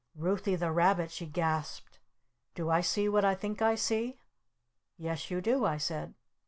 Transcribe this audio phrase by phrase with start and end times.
[0.15, 1.99] "Ruthy the Rabbit," she gasped.
[2.55, 4.17] "Do I see what I think I see?"
[4.97, 6.15] "Yes, you do!" I said.